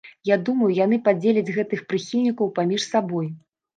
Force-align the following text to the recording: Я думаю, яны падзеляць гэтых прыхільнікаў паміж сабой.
Я 0.29 0.35
думаю, 0.47 0.69
яны 0.77 0.97
падзеляць 1.09 1.53
гэтых 1.59 1.85
прыхільнікаў 1.93 2.51
паміж 2.59 2.81
сабой. 2.93 3.29